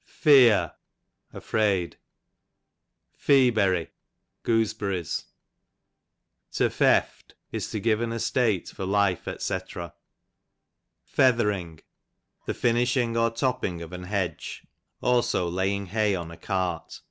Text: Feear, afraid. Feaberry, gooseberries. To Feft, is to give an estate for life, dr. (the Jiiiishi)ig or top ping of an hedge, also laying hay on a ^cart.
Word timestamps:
Feear, 0.07 0.71
afraid. 1.31 1.97
Feaberry, 3.15 3.89
gooseberries. 4.41 5.25
To 6.53 6.69
Feft, 6.71 7.33
is 7.51 7.69
to 7.69 7.79
give 7.79 8.01
an 8.01 8.11
estate 8.11 8.69
for 8.69 8.83
life, 8.83 9.25
dr. 9.25 9.37
(the 9.37 9.93
Jiiiishi)ig 12.47 13.15
or 13.21 13.29
top 13.29 13.61
ping 13.61 13.83
of 13.83 13.93
an 13.93 14.05
hedge, 14.05 14.65
also 15.03 15.47
laying 15.47 15.85
hay 15.85 16.15
on 16.15 16.31
a 16.31 16.37
^cart. 16.37 16.99